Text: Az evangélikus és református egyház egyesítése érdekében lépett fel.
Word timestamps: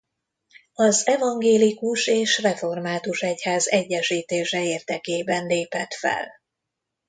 Az 0.73 1.07
evangélikus 1.07 2.07
és 2.07 2.37
református 2.39 3.21
egyház 3.21 3.67
egyesítése 3.67 4.63
érdekében 4.65 5.45
lépett 5.45 5.93
fel. 5.93 6.31